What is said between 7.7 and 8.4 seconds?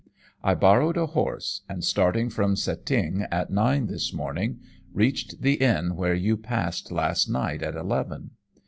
eleven.